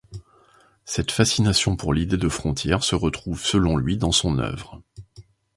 [0.83, 4.81] Cette fascination pour l'idée de frontière se retrouve selon lui dans son œuvre.